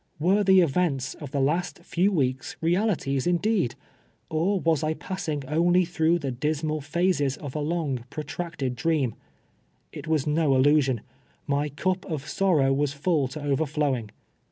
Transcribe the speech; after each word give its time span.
"Were 0.17 0.43
the 0.43 0.61
events 0.61 1.13
of 1.13 1.29
the 1.29 1.39
last 1.39 1.83
few 1.83 2.11
weeks 2.11 2.57
realities 2.59 3.27
indeed?— 3.27 3.75
or 4.31 4.59
was 4.59 4.83
I 4.83 4.95
passing 4.95 5.43
only 5.47 5.85
through 5.85 6.17
the 6.17 6.31
dismal 6.31 6.81
phases 6.81 7.37
of 7.37 7.53
a 7.53 7.59
long, 7.59 8.03
protracted 8.09 8.75
dream? 8.75 9.13
It 9.91 10.07
was 10.07 10.25
no 10.25 10.55
illusion. 10.55 11.01
My 11.45 11.69
cup 11.69 12.03
of 12.09 12.27
sorrow 12.27 12.73
was 12.73 12.93
full 12.93 13.27
to 13.27 13.43
overflow 13.43 13.95
ing. 13.95 14.09